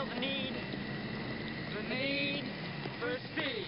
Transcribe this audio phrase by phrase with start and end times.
[0.00, 0.54] feel the need,
[1.76, 2.44] the need
[2.98, 3.66] for speed.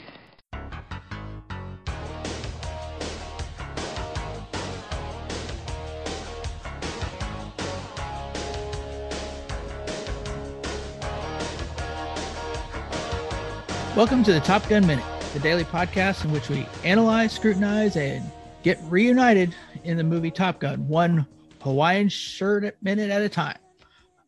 [13.94, 15.04] Welcome to the Top Gun Minute,
[15.35, 18.24] the daily podcast in which we analyze, scrutinize, and
[18.62, 21.27] get reunited in the movie Top Gun, one
[21.60, 23.62] Hawaiian shirt minute at a time.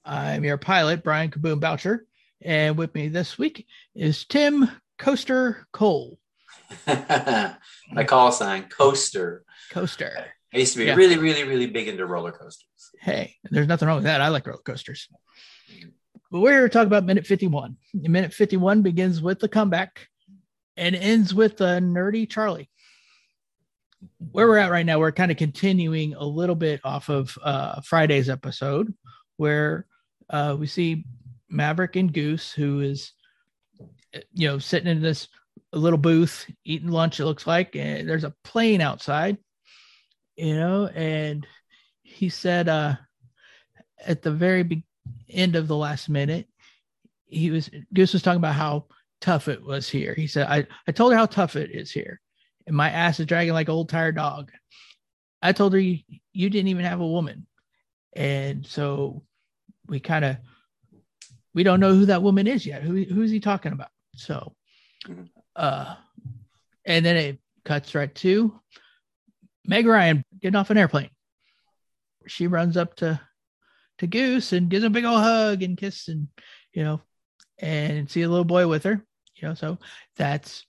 [0.04, 2.06] I'm your pilot, Brian Kaboom Boucher,
[2.42, 6.18] and with me this week is Tim Coaster Cole.
[6.86, 9.44] My call sign, Coaster.
[9.70, 10.26] Coaster.
[10.52, 10.94] I used to be Yeah.
[10.94, 12.66] really, really, really big into roller coasters.
[13.00, 14.20] Hey, there's nothing wrong with that.
[14.20, 15.08] I like roller coasters.
[16.30, 17.76] But we're here to talk about minute 51.
[17.94, 20.08] Minute 51 begins with the comeback
[20.76, 22.68] and ends with the nerdy Charlie.
[24.32, 27.80] Where we're at right now, we're kind of continuing a little bit off of uh,
[27.80, 28.92] Friday's episode
[29.36, 29.86] where
[30.30, 31.04] uh, we see
[31.48, 33.12] Maverick and Goose, who is,
[34.32, 35.28] you know, sitting in this
[35.72, 39.38] little booth eating lunch, it looks like, and there's a plane outside,
[40.36, 41.46] you know, and
[42.02, 42.94] he said uh,
[44.04, 44.86] at the very be-
[45.28, 46.46] end of the last minute,
[47.26, 48.86] he was Goose was talking about how
[49.20, 50.14] tough it was here.
[50.14, 52.20] He said, I, I told her how tough it is here.
[52.66, 54.52] And my ass is dragging like old tired dog.
[55.42, 55.98] I told her you,
[56.32, 57.46] you didn't even have a woman.
[58.14, 59.22] And so
[59.88, 60.36] we kind of
[61.54, 62.82] we don't know who that woman is yet.
[62.82, 63.90] Who who's he talking about?
[64.16, 64.54] So
[65.56, 65.94] uh
[66.84, 68.60] and then it cuts right to
[69.66, 71.10] Meg Ryan getting off an airplane.
[72.26, 73.20] She runs up to
[73.98, 76.28] to Goose and gives him a big old hug and kiss and
[76.72, 77.00] you know
[77.58, 79.02] and see a little boy with her.
[79.36, 79.78] You know, so
[80.16, 80.64] that's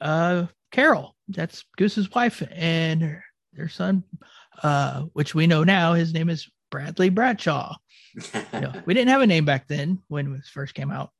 [0.00, 1.16] uh Carol.
[1.28, 4.04] That's Goose's wife and her, their son,
[4.62, 7.76] uh, which we know now his name is Bradley Bradshaw.
[8.14, 11.10] You know, we didn't have a name back then when it first came out.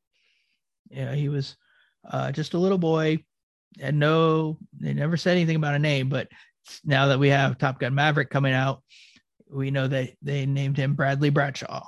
[0.90, 1.56] Yeah, he was
[2.08, 3.24] uh, just a little boy,
[3.80, 6.08] and no, they never said anything about a name.
[6.08, 6.28] But
[6.84, 8.82] now that we have Top Gun Maverick coming out,
[9.50, 11.84] we know that they named him Bradley Bradshaw.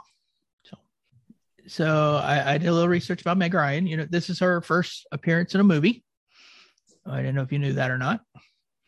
[0.64, 0.76] So,
[1.66, 3.86] so I, I did a little research about Meg Ryan.
[3.86, 6.04] You know, this is her first appearance in a movie.
[7.06, 8.20] I didn't know if you knew that or not.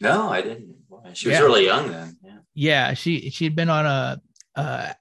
[0.00, 0.76] no, I didn't.
[1.14, 1.44] She was Yeah.
[1.44, 2.16] really young then.
[2.22, 2.38] Yeah.
[2.54, 4.20] Yeah, she she'd been on a
[4.56, 4.92] uh,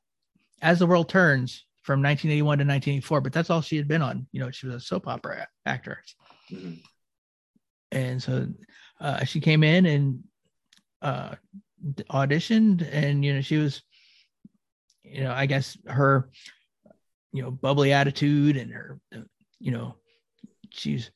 [0.62, 4.28] As the World Turns from 1981 to 1984, but that's all she had been on.
[4.31, 6.16] You know, she was a soap opera actress.
[6.51, 6.81] Mhm.
[7.91, 8.47] and so
[9.00, 10.23] uh, she came in and
[11.01, 11.35] uh,
[12.11, 13.81] auditioned and you know she was
[15.03, 16.29] you know i guess her
[17.34, 19.00] you know bubbly attitude and her
[19.59, 19.95] you know
[20.69, 21.09] she's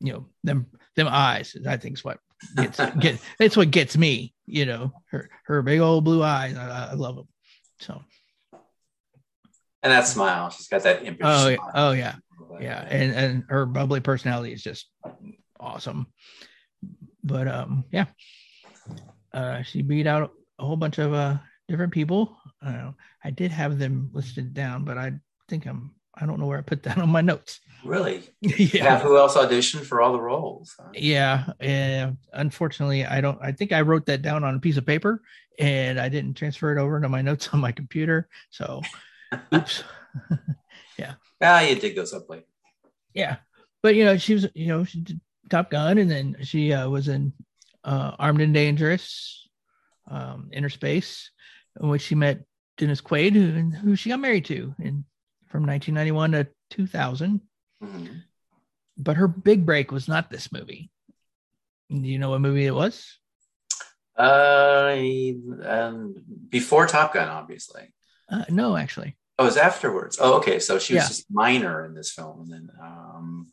[0.00, 2.18] you know them them eyes i think is what
[2.56, 6.90] gets get it's what gets me you know her her big old blue eyes i,
[6.90, 7.28] I love them
[7.80, 8.02] so.
[9.82, 11.56] And that smile, she's got that impish oh yeah.
[11.56, 11.72] smile.
[11.74, 12.14] oh yeah.
[12.60, 12.86] Yeah.
[12.88, 14.90] And and her bubbly personality is just
[15.58, 16.06] awesome.
[17.24, 18.06] But um yeah.
[19.32, 21.38] Uh she beat out a whole bunch of uh
[21.68, 22.36] different people.
[22.64, 22.92] Uh,
[23.24, 25.12] i did have them listed down but i
[25.48, 28.22] think i'm i don't know where i put that on my notes Really?
[28.42, 28.98] Yeah.
[28.98, 30.74] Who else auditioned for all the roles?
[30.78, 30.90] huh?
[30.92, 34.84] yeah and unfortunately i don't i think i wrote that down on a piece of
[34.84, 35.22] paper
[35.58, 38.82] and i didn't transfer it over to my notes on my computer so
[39.54, 39.82] oops
[40.98, 41.14] yeah.
[41.40, 42.44] Ah, you dig those up later.
[43.14, 43.36] yeah
[43.82, 46.88] but you know she was you know she did top gun and then she uh,
[46.88, 47.32] was in
[47.84, 49.48] uh, armed and dangerous
[50.10, 51.30] um, inner space
[51.80, 52.44] in which she met
[52.76, 55.04] dennis quaid who, who she got married to in
[55.50, 57.40] from 1991 to 2000
[57.82, 58.22] Mhm.
[58.96, 60.90] but her big break was not this movie
[61.90, 63.18] do you know what movie it was
[64.18, 64.94] Uh,
[65.64, 66.14] um,
[66.50, 67.92] before Top Gun, obviously.
[68.28, 70.18] uh, no actually Oh, it was afterwards.
[70.20, 70.58] Oh, okay.
[70.58, 71.08] So she was Yeah.
[71.08, 73.50] just minor in this film, and then um,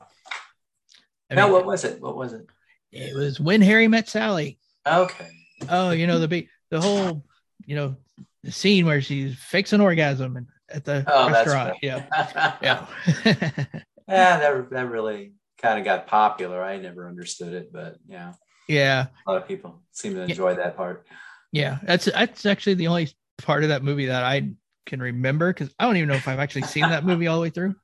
[1.31, 2.01] I no, mean, what was it?
[2.01, 2.45] What was it?
[2.91, 5.29] it was when harry met sally Okay.
[5.69, 7.25] oh you know the the whole
[7.65, 7.95] you know
[8.43, 11.77] the scene where she fakes an orgasm and at the Oh, restaurant.
[11.81, 12.57] yeah.
[12.61, 12.85] Yeah.
[14.09, 16.63] Yeah, that that really kind of got popular.
[16.63, 18.33] I never understood it, but yeah,
[18.69, 19.07] yeah.
[19.25, 21.05] A lot of people seem to enjoy that part.
[21.51, 24.49] yeah that's that's actually the only part of that movie that i
[24.85, 27.41] can remember because i don't even know if i've actually seen that movie all the
[27.41, 27.75] way through.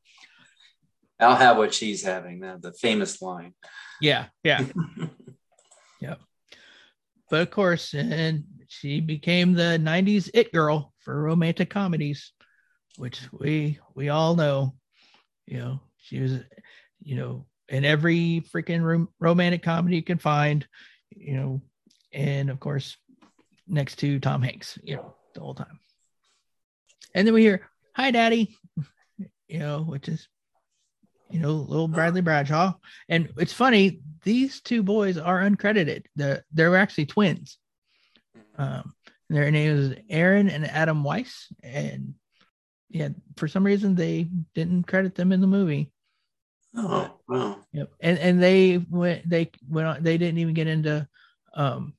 [1.19, 2.39] I'll have what she's having.
[2.39, 3.53] That the famous line.
[4.01, 4.65] Yeah, yeah.
[5.99, 6.15] Yeah
[7.29, 12.31] but of course and she became the 90s it girl for romantic comedies
[12.97, 14.73] which we we all know
[15.45, 16.39] you know she was
[17.01, 20.67] you know in every freaking rom- romantic comedy you can find
[21.11, 21.61] you know
[22.11, 22.97] and of course
[23.67, 25.79] next to tom hanks you know the whole time
[27.15, 28.57] and then we hear hi daddy
[29.47, 30.27] you know which is
[31.33, 32.73] you know, little Bradley Bradshaw.
[33.09, 36.05] And it's funny, these two boys are uncredited.
[36.15, 37.57] They're, they're actually twins.
[38.55, 38.93] Um,
[39.31, 41.47] their names is Aaron and Adam Weiss.
[41.63, 42.13] And
[42.93, 45.91] yeah, for some reason they didn't credit them in the movie.
[46.75, 47.57] Oh, wow.
[47.73, 47.91] Yep.
[47.99, 51.07] And and they went they went on they didn't even get into
[51.55, 51.93] um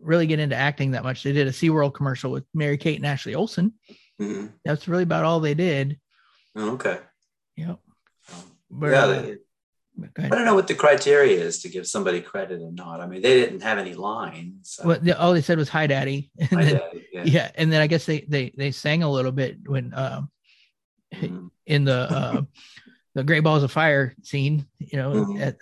[0.00, 1.22] really get into acting that much.
[1.22, 3.74] They did a SeaWorld commercial with Mary Kate and Ashley Olsen.
[4.20, 4.52] Mhm.
[4.64, 5.98] That's really about all they did.
[6.56, 6.98] Oh, okay.
[7.56, 7.78] Yep.
[8.32, 9.36] Um, But, yeah, uh, they,
[10.18, 13.00] I don't know what the criteria is to give somebody credit or not.
[13.00, 14.70] I mean, they didn't have any lines.
[14.72, 14.86] So.
[14.86, 17.22] Well, the, all they said was "Hi, Daddy," and I then, did, yeah.
[17.24, 20.30] yeah, and then I guess they they they sang a little bit when um
[21.14, 21.50] Mhm.
[21.66, 22.42] in the uh
[23.14, 25.40] the Great Balls of Fire scene, you know, Mhm.
[25.40, 25.56] at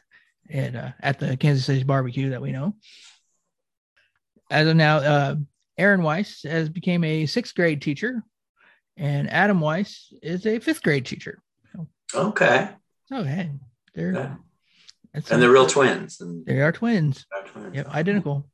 [0.49, 2.77] at uh, at the Kansas City barbecue that we know.
[4.51, 5.35] As of now, uh,
[5.77, 8.23] Aaron Weiss has became a sixth grade teacher,
[8.97, 11.43] and Adam Weiss is a fifth grade teacher.
[12.15, 12.69] Okay.
[13.13, 13.51] Okay,
[13.95, 14.35] they're Yeah.
[15.13, 16.21] And they're real twins.
[16.21, 17.27] And They are twins.
[17.47, 17.75] twins.
[17.75, 18.49] Yep, identical.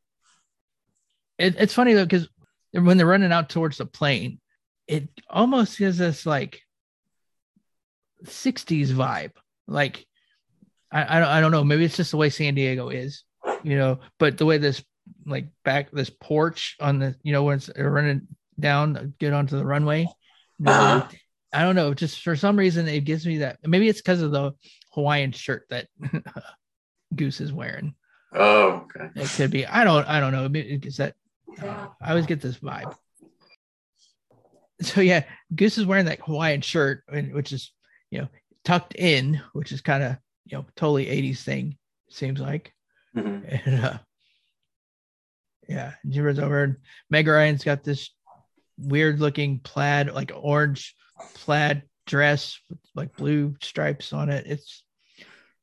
[1.39, 2.29] It, it's funny though because
[2.73, 4.41] when they're running out towards the plane,
[4.87, 6.63] it almost gives us like
[8.25, 9.33] '60s vibe.
[9.67, 10.07] Like
[10.91, 11.65] I, I don't I don't know.
[11.65, 13.25] Maybe it's just the way San Diego is,
[13.63, 14.01] you know.
[14.19, 14.83] But the way this
[15.27, 18.29] like back this porch on the you know when it's running
[18.59, 20.07] down, get onto the runway.
[20.65, 21.07] Uh-huh.
[21.53, 21.93] I don't know.
[21.95, 23.59] Just for some reason, it gives me that.
[23.67, 24.53] Maybe it's because of the
[24.97, 25.87] Hawaiian shirt that
[27.15, 27.95] Goose is wearing.
[28.33, 29.11] Oh, okay.
[29.15, 29.67] It could be.
[29.67, 30.07] I don't.
[30.09, 30.51] I don't know.
[30.59, 31.15] Is that?
[31.63, 32.95] Uh, I always get this vibe.
[34.83, 37.73] So yeah, Goose is wearing that Hawaiian shirt, and- which is
[38.11, 38.29] you know
[38.65, 40.17] tucked in, which is kind of
[40.47, 41.77] you know totally '80s thing.
[42.11, 42.73] Seems like.
[43.17, 43.71] Mm-hmm.
[43.71, 43.99] And, uh,
[45.69, 46.77] yeah, runs over, and
[47.11, 48.11] Meg Ryan's got this
[48.79, 50.95] weird looking plaid, like orange
[51.35, 54.47] plaid dress with like blue stripes on it.
[54.47, 54.85] It's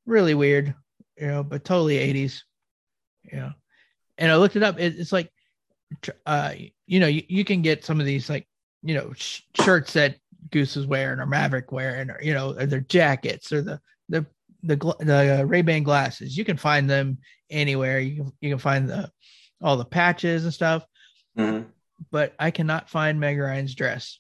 [0.06, 0.74] really weird,
[1.18, 2.42] you know, but totally 80s.
[3.32, 3.52] Yeah.
[4.18, 4.80] And I looked it up.
[4.80, 5.32] It, it's like,
[6.26, 6.54] uh,
[6.86, 8.48] you know, you, you can get some of these like,
[8.82, 10.18] you know, sh- shirts that
[10.52, 13.80] Goose is wearing or Maverick wearing, or, you know, or their jackets or the,
[14.10, 14.26] the,
[14.64, 16.38] the, the uh, Ray-Ban glasses.
[16.38, 17.18] You can find them
[17.50, 18.00] anywhere.
[18.00, 19.12] You can, you can find the,
[19.62, 20.86] all the patches and stuff,
[21.38, 21.66] Mhm.
[22.12, 24.20] but I cannot find Meg Ryan's dress.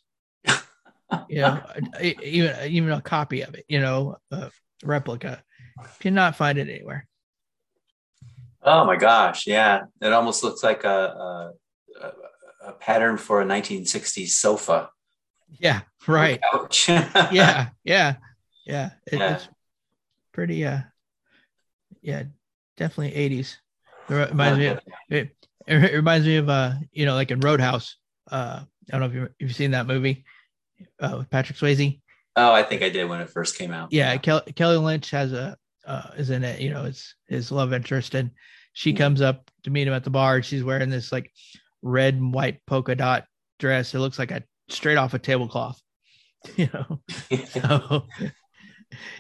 [1.27, 1.62] you know,
[2.01, 3.65] even even a copy of it.
[3.68, 4.51] You know, a
[4.83, 5.44] replica.
[5.99, 7.07] Cannot find it anywhere.
[8.61, 9.47] Oh my gosh.
[9.47, 9.83] Yeah.
[10.01, 11.53] It almost looks like a,
[12.01, 12.11] a,
[12.67, 14.89] a, pattern for a 1960s sofa.
[15.59, 16.41] Yeah, right.
[16.51, 16.87] Couch.
[17.31, 18.15] Yeah, yeah,
[18.65, 18.91] yeah.
[19.11, 19.35] It, Yeah.
[19.35, 19.47] It's
[20.31, 20.65] pretty.
[20.65, 20.79] Uh,
[22.01, 22.23] yeah,
[22.77, 23.57] definitely eighties.
[24.09, 24.65] It reminds me.
[24.67, 24.79] Of,
[25.09, 25.35] it,
[25.67, 27.97] it reminds me of uh, you know, like in Roadhouse.
[28.29, 28.61] Uh,
[28.91, 30.25] I don't know if you you've seen that movie
[30.99, 32.01] uh, with Patrick Swayze.
[32.35, 33.93] Oh, I think I did when it first came out.
[33.93, 35.55] yeah, Kel- Kelly Lynch has a
[35.85, 36.62] uh, is in it.
[36.62, 38.31] You know, it's his love interest, and
[38.74, 38.97] she Mhm.
[38.97, 40.35] comes up to meet him at the bar.
[40.38, 41.31] And she's wearing this like
[41.81, 43.25] red and white polka dot
[43.59, 43.94] dress.
[43.94, 45.80] It looks like a straight off a tablecloth.
[46.57, 47.01] You know,
[47.47, 48.06] so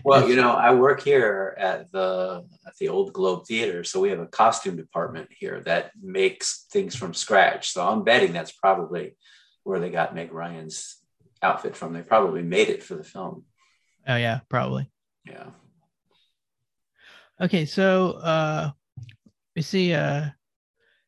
[0.03, 4.09] well, you know, I work here at the at the Old Globe Theater, so we
[4.09, 7.71] have a costume department here that makes things from scratch.
[7.71, 9.15] So I'm betting that's probably
[9.63, 10.97] where they got Meg Ryan's
[11.41, 11.93] outfit from.
[11.93, 13.45] They probably made it for the film.
[14.07, 14.89] oh yeah, probably.
[15.25, 15.45] Yeah.
[17.43, 18.71] Okay, so uh,
[19.55, 20.27] we see uh,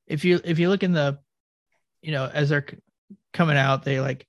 [0.05, 1.17] if you if you look in the,
[2.01, 2.77] you know, as they're c-
[3.31, 4.27] coming out, they like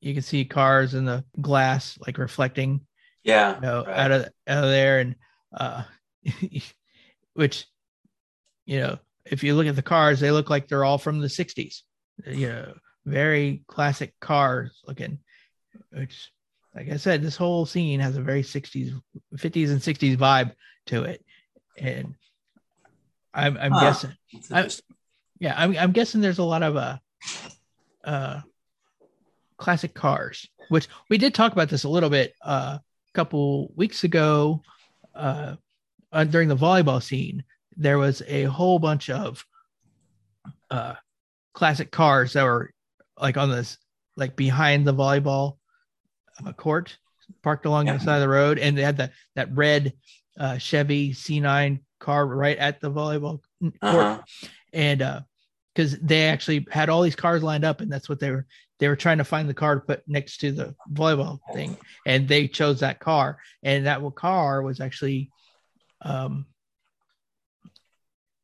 [0.00, 2.80] you can see cars in the glass like reflecting
[3.24, 3.56] Yeah.
[3.56, 3.98] you know, right.
[3.98, 5.16] out of out of there, and
[5.52, 5.82] uh,
[7.34, 7.66] which
[8.64, 11.26] you know, if you look at the cars, they look like they're all from the
[11.26, 11.80] '60s.
[12.26, 12.74] You know,
[13.06, 15.18] very classic cars looking.
[15.90, 16.30] Which,
[16.74, 18.92] like I said, this whole scene has a very '60s,
[19.36, 20.52] '50s, and '60s vibe
[20.86, 21.24] to it,
[21.78, 22.14] and
[23.32, 23.80] I'm I'm Huh.
[23.80, 24.16] guessing
[24.50, 24.84] I- interesting.
[25.38, 26.98] yeah, I'm I'm guessing there's a lot of uh
[28.04, 28.40] uh
[29.56, 32.82] classic cars, which we did talk about this a little bit uh, a
[33.14, 34.62] couple weeks ago
[35.14, 35.54] uh,
[36.12, 37.44] uh during the volleyball scene.
[37.76, 39.44] There was a whole bunch of
[40.70, 40.94] uh
[41.54, 42.72] classic cars that were
[43.18, 43.78] like on this
[44.16, 45.58] like behind the volleyball
[46.56, 46.96] court
[47.42, 47.94] parked along Yeah.
[47.94, 49.92] the side of the road and they had that that red
[50.38, 54.22] uh Chevy C9 car right at the volleyball court Uh-huh.
[54.72, 55.20] and uh
[55.74, 58.46] because they actually had all these cars lined up and that's what they were
[58.78, 61.76] they were trying to find the car to put next to the volleyball thing
[62.06, 65.30] and they chose that car and that car was actually
[66.02, 66.46] um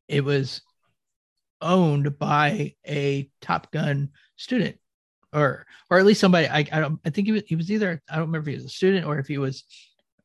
[0.09, 0.62] it was
[1.61, 4.76] owned by a top gun student
[5.33, 8.03] or or at least somebody i, I don't i think he was he was either
[8.11, 9.65] i don't remember if he was a student or if he was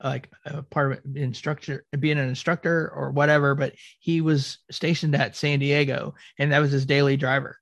[0.04, 3.56] like a part of it, instructor, being an instructor or whatever.
[3.56, 7.58] But he was stationed at San Diego, and that was his daily driver.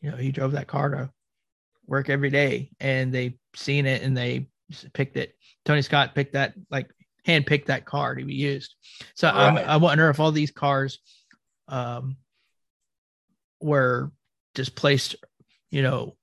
[0.00, 1.10] You know, he drove that car to
[1.86, 4.48] work every day, and they seen it and they
[4.92, 5.34] picked it.
[5.64, 6.90] Tony Scott picked that, like
[7.24, 8.74] hand picked that car to be used.
[9.14, 9.66] So I'm, Right.
[9.66, 10.98] I wonder if all these cars,
[11.68, 12.16] um,
[13.60, 14.10] were
[14.54, 15.14] just placed,
[15.70, 16.16] you know,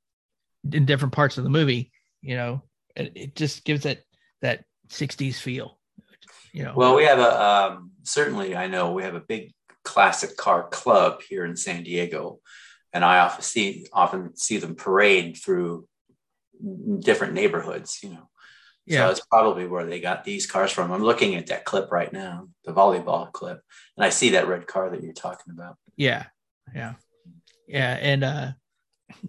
[0.72, 1.92] in different parts of the movie.
[2.22, 2.63] You know,
[2.96, 4.04] it, it just gives it
[4.42, 5.80] that 60s feel.
[6.51, 8.56] You know, Well, we have a um, certainly.
[8.56, 12.39] I know we have a big classic car club here in San Diego,
[12.92, 15.88] and I often see often see them parade through
[17.00, 18.00] different neighborhoods.
[18.01, 18.30] You know,
[18.86, 20.92] yeah, so it's probably where they got these cars from.
[20.92, 23.62] I'm looking at that clip right now, the volleyball clip,
[23.96, 25.78] and I see that red car that you're talking about.
[25.96, 26.25] yeah,
[26.74, 26.94] yeah,
[27.68, 27.98] yeah.
[28.01, 28.51] And uh,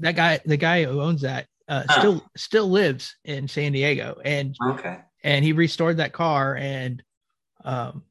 [0.00, 1.98] that guy, the guy who owns that, uh, Huh.
[2.00, 4.98] still still lives in San Diego, and Okay.
[5.24, 7.02] and he restored that car and
[7.64, 8.04] um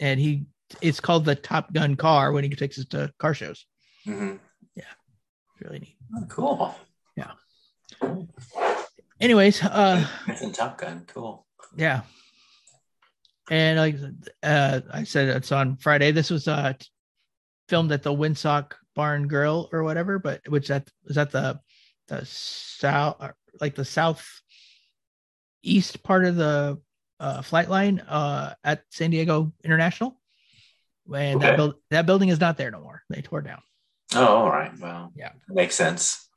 [0.00, 0.46] and he
[0.80, 3.66] it's called the top gun car when he takes it to car shows
[4.04, 4.36] hmm
[4.76, 4.84] Yeah,
[5.60, 6.74] really neat Oh, cool.
[9.20, 11.04] anyways uh It's in Top Gun.
[11.06, 11.44] Cool.
[11.76, 12.02] yeah
[13.50, 13.96] and like
[14.42, 16.72] uh i said it's on friday this was uh
[17.68, 21.58] filmed at the windsock barn grill or whatever but which that is that the
[22.08, 23.16] the south
[23.60, 24.26] like the south
[25.62, 26.76] east part of the
[27.20, 30.20] uh, flight line uh, at San Diego International.
[31.12, 33.02] And that build that building is not there no more.
[33.10, 33.60] They tore down.
[34.14, 34.70] Oh, all right.
[34.78, 35.32] Well, Yeah.
[35.48, 36.28] makes sense.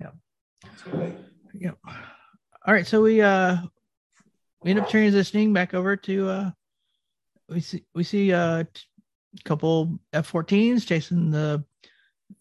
[0.00, 0.10] Yeah.
[0.88, 1.14] Okay.
[1.54, 1.72] Yeah.
[2.66, 2.86] All right.
[2.86, 3.56] So we uh
[4.62, 6.50] we end up transitioning back over to uh
[7.48, 8.82] we see we see uh t-
[9.44, 11.64] couple F-14s chasing the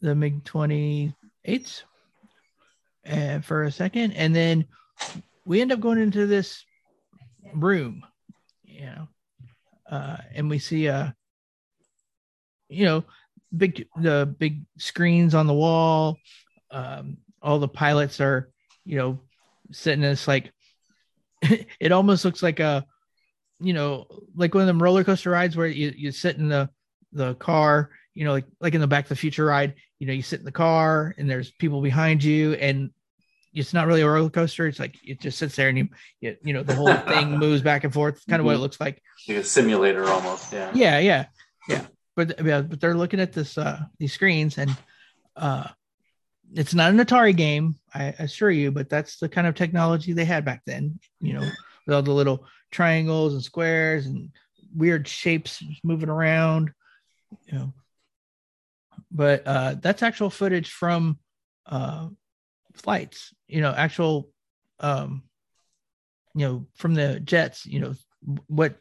[0.01, 1.83] the MiG 28s
[3.03, 4.65] and for a second, and then
[5.45, 6.63] we end up going into this
[7.53, 8.05] room,
[8.63, 9.07] you know,
[9.89, 11.09] uh, and we see uh
[12.69, 13.03] you know
[13.55, 16.17] big the big screens on the wall.
[16.71, 18.49] Um, all the pilots are
[18.85, 19.19] you know
[19.71, 20.51] sitting in this like
[21.79, 22.85] it almost looks like a
[23.59, 24.05] you know
[24.35, 26.69] like one of them roller coaster rides where you, you sit in the
[27.11, 30.13] the car you know like like in the back to the future ride you know
[30.13, 32.91] you sit in the car and there's people behind you and
[33.53, 34.67] it's not really a roller coaster.
[34.67, 35.89] It's like it just sits there and you
[36.21, 38.23] you, you know the whole thing moves back and forth.
[38.29, 39.01] Kind of what it looks like.
[39.27, 40.53] Like a simulator almost.
[40.53, 40.71] Yeah.
[40.73, 40.99] yeah.
[40.99, 41.25] Yeah.
[41.67, 41.85] Yeah.
[42.15, 44.75] But yeah, but they're looking at this uh these screens and
[45.35, 45.67] uh
[46.53, 50.25] it's not an atari game i assure you but that's the kind of technology they
[50.25, 51.49] had back then you know
[51.85, 54.29] with all the little triangles and squares and
[54.75, 56.71] weird shapes moving around
[57.45, 57.73] you know
[59.11, 61.17] but uh that's actual footage from
[61.65, 62.07] uh
[62.73, 64.29] flights you know actual
[64.79, 65.23] um
[66.35, 67.93] you know from the jets you know
[68.47, 68.77] what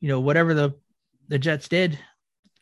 [0.00, 0.74] you know whatever the
[1.28, 1.98] the jets did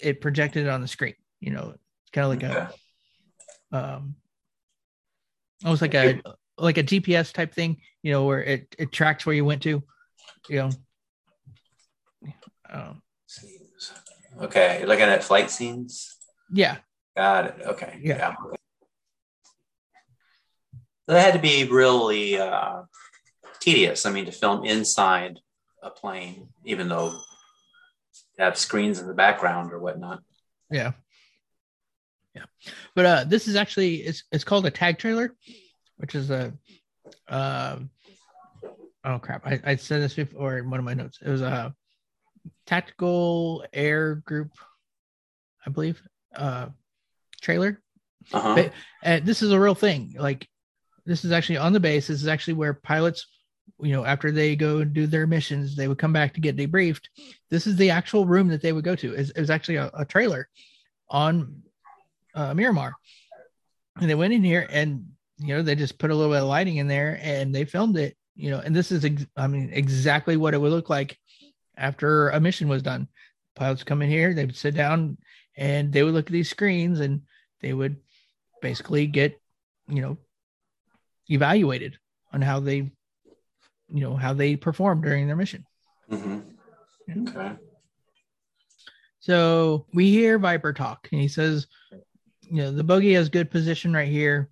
[0.01, 1.71] it projected it on the screen you know
[2.03, 4.17] it's kind of like a um
[5.65, 6.21] almost like a
[6.59, 9.83] like a gps type thing you know where it it tracks where you went to
[10.49, 10.71] you know
[12.71, 13.93] um, Scenes.
[14.41, 14.85] Okay.
[14.85, 16.17] Looking at flight scenes.
[16.53, 16.79] yeah
[17.17, 17.67] Got it.
[17.67, 18.01] Okay.
[18.03, 18.17] Yeah.
[18.19, 18.35] Yeah.
[21.07, 22.83] That had to be really uh,
[23.61, 24.07] tedious.
[24.07, 25.39] I mean, to film inside
[25.83, 30.23] a plane, even though you have screens in the background or whatnot.
[30.71, 30.93] Yeah.
[32.35, 32.45] Yeah.
[32.95, 35.37] But uh this is actually it's it's called a tag trailer,
[35.99, 36.53] which is a
[37.29, 37.91] um
[39.05, 39.47] oh crap.
[39.47, 41.19] I, I said this before in one of my notes.
[41.25, 41.75] It was a
[42.67, 44.51] tactical air group,
[45.65, 46.03] I believe,
[46.35, 46.69] uh
[47.45, 47.81] trailer.
[48.33, 48.55] Uh-huh.
[48.55, 48.73] Ba-
[49.03, 50.15] And this is a real thing.
[50.19, 50.49] Like
[51.07, 52.07] this is actually on the base.
[52.09, 53.27] This is actually where pilots,
[53.81, 56.57] you know, after they go and do their missions, they would come back to get
[56.57, 57.05] debriefed.
[57.51, 59.13] This is the actual room that they would go to.
[59.15, 60.49] It was, it was actually a, a trailer
[61.11, 61.63] on
[62.35, 62.95] uh, Miramar,
[64.01, 65.07] and they went in here and
[65.39, 67.97] you know they just put a little bit of lighting in there and they filmed
[67.99, 68.17] it.
[68.37, 71.19] You know, and this is ex- I mean exactly what it would look like
[71.77, 73.07] after a mission was done.
[73.55, 75.19] Pilots come in here, they would sit down
[75.57, 77.23] and they would look at these screens and
[77.65, 77.97] they would
[78.61, 79.41] basically get
[79.89, 80.19] you know
[81.31, 81.97] evaluated
[82.31, 85.65] on how they you know how they performed during their mission.
[86.11, 86.41] Hmm
[87.09, 87.15] Yeah.
[87.29, 87.53] Okay.
[89.21, 91.67] so we hear viper talk and he says
[92.43, 94.51] you know the bogey has good position right here.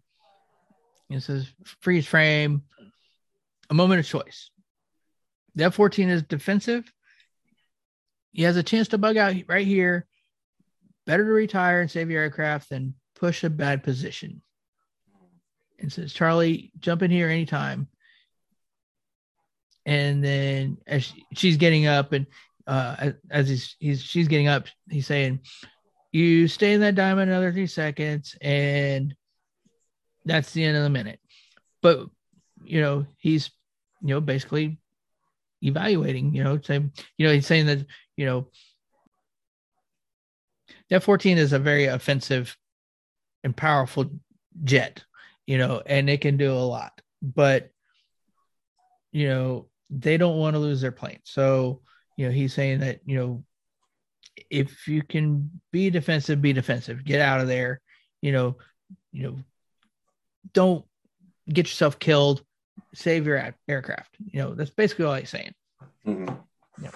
[1.11, 1.47] He says
[1.81, 2.63] freeze frame
[3.69, 4.51] a moment of choice.
[5.55, 6.91] The f-14 is defensive.
[8.33, 10.07] He has a chance to bug out right here.
[11.05, 14.43] Better to retire and save your aircraft than push a bad position.
[15.79, 17.87] And says charlie jump in here anytime.
[19.87, 22.27] And then as she, she's getting up and
[22.67, 25.41] uh as- he's, he's she's getting up he's saying
[26.11, 29.15] you stay in that diamond another three seconds and
[30.25, 31.21] that's the end of the minute.
[31.81, 32.09] But
[32.65, 33.53] you know he's
[34.01, 34.79] you know basically
[35.63, 37.87] evaluating you know saying you know he's saying that
[38.17, 38.49] you know
[40.91, 42.57] that 14 is a very offensive
[43.45, 44.11] and powerful
[44.65, 45.05] jet
[45.47, 47.71] you know and it can do a lot but
[49.13, 51.81] you know they don't want to lose their plane so
[52.17, 53.45] you know he's saying that you know
[54.51, 57.81] if you can be defensive be defensive get out of there
[58.21, 58.57] you know
[59.13, 59.37] you know
[60.53, 60.85] don't
[61.49, 62.43] get yourself killed
[62.95, 65.53] save your aircraft you know that's basically all he's saying
[66.07, 66.37] Mhm.
[66.83, 66.91] Yeah.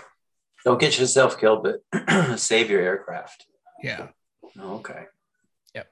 [0.65, 3.47] Don't get yourself killed, but save your aircraft.
[3.83, 4.09] yeah
[4.59, 5.05] Okay.
[5.77, 5.87] okay.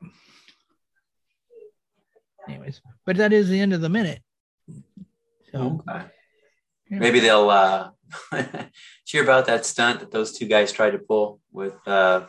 [2.48, 4.20] Anyways but that is the end of the minute
[5.52, 6.04] so Okay.
[6.90, 6.98] yeah.
[6.98, 7.90] Maybe they'll uh
[9.06, 12.26] hear about that stunt that those two guys tried to pull with uh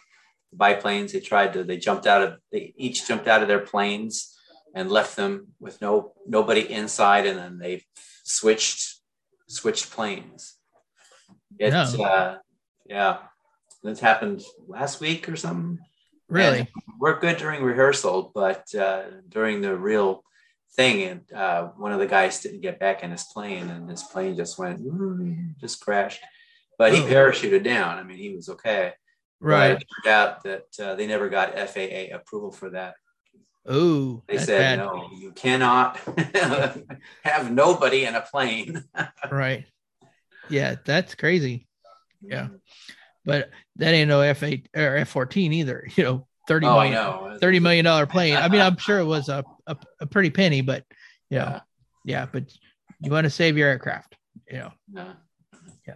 [0.54, 1.12] biplanes.
[1.12, 4.38] They tried to they jumped out of they each jumped out of their planes
[4.76, 7.84] and left them with no nobody inside and then they
[8.24, 9.02] switched
[9.48, 10.56] switched planes.
[11.60, 12.04] It No.
[12.04, 12.38] uh
[12.86, 13.18] yeah.
[13.84, 15.80] This happened last week or something.
[16.30, 16.68] Really And
[17.00, 20.24] we're good during rehearsal, but uh, during the real
[20.76, 24.04] thing, and uh, one of the guys didn't get back in his plane, and his
[24.04, 24.82] plane just went,
[25.60, 26.22] just crashed.
[26.78, 27.98] But he parachuted down.
[27.98, 28.94] I mean, he was okay.
[29.40, 29.72] Right
[30.04, 32.96] turned out that uh, they never got FAA approval for that.
[33.66, 34.80] oh They said, bad.
[34.80, 36.00] no, you cannot
[37.24, 38.84] have nobody in a plane.
[39.32, 39.66] right
[40.50, 41.68] yeah that's crazy
[42.22, 42.50] Yeah.
[43.26, 47.38] But that ain't no f8 or f14 either you know 30 Oh, I million know.
[47.42, 50.62] 30 million dollar plane i mean i'm sure it was a, a, a pretty penny
[50.62, 50.84] but
[51.30, 51.60] you know, Yeah.
[52.06, 52.44] yeah but
[53.02, 54.16] you want to save your aircraft
[54.50, 55.08] you know No.
[55.88, 55.96] Yeah.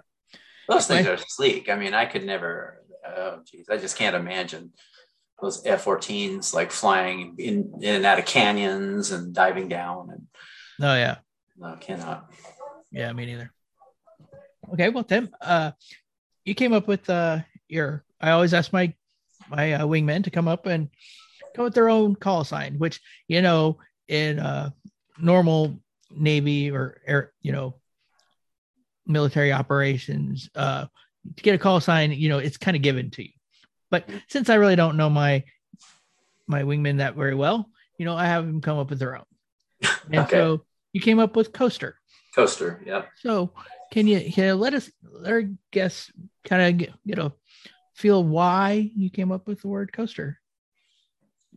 [0.67, 1.19] Those things Right.
[1.19, 1.67] are sleek.
[1.69, 4.71] I mean, I could never, oh, geez, I just can't imagine
[5.41, 10.09] those F 14s like flying in, in and out of canyons and diving down.
[10.11, 10.27] And
[10.81, 11.17] oh yeah
[11.57, 12.31] no, cannot.
[12.91, 13.51] yeah me neither
[14.73, 15.71] okay well tim uh
[16.45, 18.93] you came up with uh your i always ask my
[19.49, 20.89] my uh, wingmen to come up and
[21.55, 24.69] come with their own call sign which you know in uh
[25.19, 25.79] normal
[26.11, 27.75] navy or air you know
[29.05, 30.85] military operations uh
[31.35, 33.29] to get a call sign you know it's kind of given to you
[33.91, 35.43] but since i really don't know my
[36.47, 39.25] my wingmen that very well you know i have them come up with their own
[40.11, 40.35] and Okay.
[40.37, 41.95] so you came up with coaster
[42.35, 42.81] Coaster.
[42.85, 43.05] yeah.
[43.17, 43.51] so
[43.91, 46.11] can you, can you let us let our guests
[46.43, 47.31] kind of get, get a
[47.95, 50.39] feel why you came up with the word coaster?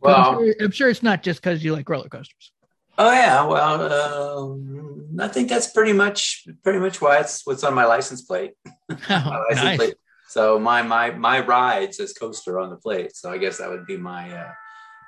[0.03, 2.51] 'Cause I'm, Well, sure, I'm sure it's not just because you like roller coasters.
[2.97, 3.45] oh yeah.
[3.45, 8.21] Well, um, I think that's pretty much pretty much why it's what's on my license
[8.23, 8.53] plate.
[8.89, 9.77] My Oh, license nice.
[9.77, 9.95] plate.
[10.29, 13.15] So my my my ride says coaster on the plate.
[13.15, 14.51] So I guess that would be my uh,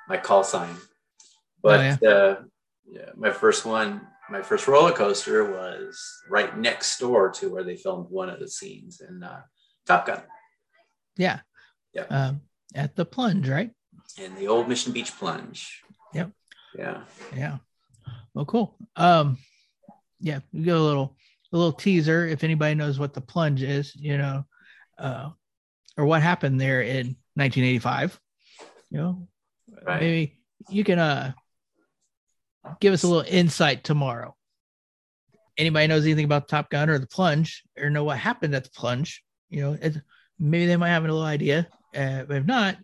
[0.08, 0.74] my call sign.
[1.62, 2.36] But uh,
[2.88, 7.76] yeah, my first one, my first roller coaster was right next door to where they
[7.76, 9.42] filmed one of the scenes in uh,
[9.86, 10.22] Top Gun
[11.16, 11.40] Yeah.
[11.94, 12.02] Yeah.
[12.10, 12.40] Um,
[12.74, 13.70] at the plunge, right?
[14.18, 15.82] in the old Mission Beach plunge.
[16.14, 16.30] Yep.
[16.78, 17.02] Yeah.
[17.34, 17.58] Yeah.
[18.34, 18.76] Well, cool.
[18.96, 19.36] Um,
[20.20, 21.16] yeah, we get a little
[21.52, 24.44] a little teaser if anybody knows what the plunge is, you know,
[24.98, 25.30] uh,
[25.96, 28.18] or what happened there in 1985.
[28.90, 29.28] You know,
[29.86, 30.00] Right.
[30.00, 30.38] maybe
[30.70, 31.32] you can uh
[32.80, 34.34] give us a little insight tomorrow.
[35.58, 38.70] Anybody knows anything about Top Gun or the plunge, or know what happened at the
[38.70, 39.22] plunge?
[39.48, 39.96] You know, it,
[40.38, 41.66] maybe they might have a little idea.
[41.94, 42.76] Uh, but if not,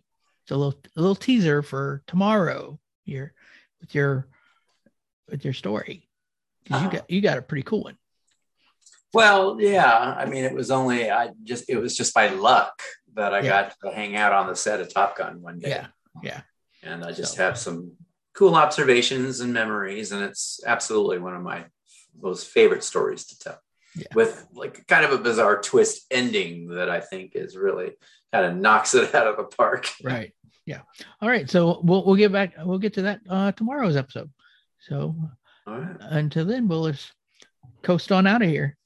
[0.43, 3.33] it's a little a little teaser for tomorrow here
[3.79, 4.27] with your
[5.29, 6.09] with your story.
[6.71, 6.85] Uh-huh.
[6.85, 7.97] you got you got a pretty cool one.
[9.13, 10.15] Well, yeah.
[10.17, 12.81] I mean, it was only I just it was just by luck
[13.13, 13.49] that I Yeah.
[13.69, 15.69] got to hang out on the set of Top Gun one day.
[15.69, 15.87] Yeah,
[16.23, 16.41] yeah.
[16.81, 17.91] and I just So- have some
[18.33, 21.65] cool observations and memories, and it's absolutely one of my
[22.19, 23.59] most favorite stories to tell.
[23.95, 24.07] Yeah.
[24.15, 27.91] With like kind of a bizarre twist ending that I think is really
[28.31, 29.87] kind of knocks it out of the park.
[30.03, 30.33] Right.
[30.65, 30.81] Yeah.
[31.21, 31.49] All right.
[31.49, 34.31] So we'll we'll get back we'll get to that uh tomorrow's episode.
[34.79, 35.15] So
[35.67, 35.95] All right.
[35.99, 37.11] until then, we'll just
[37.83, 38.77] coast on out of here.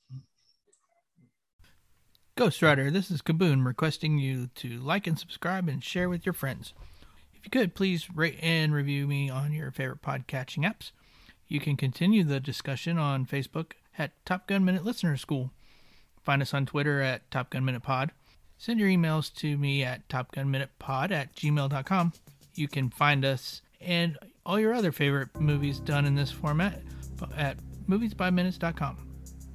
[2.36, 6.34] Ghost Rider, this is Kaboom requesting you to like and subscribe and share with your
[6.34, 6.74] friends.
[7.48, 10.92] You could, please rate and review me on your favorite podcatching apps.
[11.48, 15.52] You can continue the discussion on Facebook at Top Gun Minute Listener School.
[16.22, 18.12] Find us on Twitter at Top Gun Minute Pod.
[18.58, 22.12] Send your emails to me at topgunminutepod at gmail.com.
[22.56, 26.82] You can find us and all your other favorite movies done in this format
[27.38, 27.56] at
[27.88, 28.98] moviesbyminutes.com.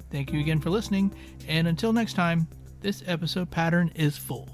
[0.09, 1.13] Thank you again for listening,
[1.47, 2.47] and until next time,
[2.81, 4.49] this episode pattern is full.